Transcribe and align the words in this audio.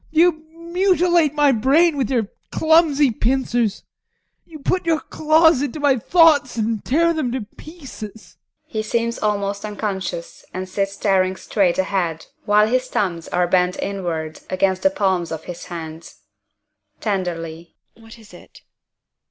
You 0.09 0.45
mutilate 0.57 1.35
my 1.35 1.51
brain 1.51 1.95
with 1.95 2.09
your 2.09 2.27
clumsy 2.51 3.11
pincers 3.11 3.83
you 4.45 4.57
put 4.57 4.87
your 4.87 4.99
claws 4.99 5.61
into 5.61 5.79
my 5.79 5.99
thoughts 5.99 6.57
and 6.57 6.83
tear 6.83 7.13
them 7.13 7.31
to 7.33 7.41
pieces! 7.55 8.37
(He 8.65 8.81
seems 8.81 9.19
almost 9.19 9.63
unconscious 9.63 10.43
and 10.55 10.67
sits 10.67 10.93
staring 10.93 11.35
straight 11.35 11.77
ahead 11.77 12.25
while 12.45 12.65
his 12.67 12.87
thumbs 12.87 13.27
are 13.27 13.45
bent 13.47 13.77
inward 13.79 14.39
against 14.49 14.81
the 14.81 14.89
palms 14.89 15.31
of 15.31 15.43
his 15.43 15.65
hands.) 15.65 16.15
TEKLA. 16.99 17.03
[Tenderly] 17.03 17.75
What 17.95 18.17
is 18.17 18.33
it? 18.33 18.61